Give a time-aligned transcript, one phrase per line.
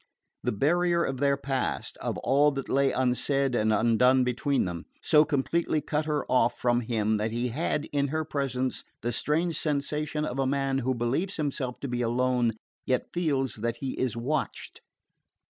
[0.41, 5.23] The barrier of their past of all that lay unsaid and undone between them so
[5.23, 10.25] completely cut her off from him that he had, in her presence, the strange sensation
[10.25, 12.53] of a man who believes himself to be alone
[12.83, 14.81] yet feels that he is watched...